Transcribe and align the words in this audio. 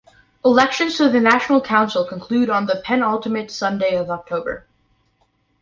Elections 0.43 0.97
to 0.97 1.09
the 1.09 1.19
National 1.19 1.61
Council 1.61 2.03
conclude 2.05 2.49
on 2.49 2.65
the 2.65 2.81
penultimate 2.83 3.51
Sunday 3.51 3.95
of 3.95 4.09
October. 4.09 4.65